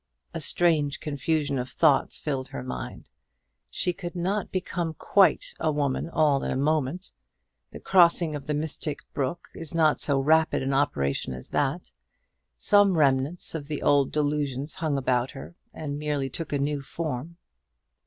[0.33, 3.11] A strange confusion of thoughts filled her mind.
[3.69, 7.11] She could not become quite a woman all in a moment;
[7.69, 11.91] the crossing of the mystic brook is not so rapid an operation as that.
[12.57, 17.37] Some remnants of the old delusions hung about her, and merely took a new form.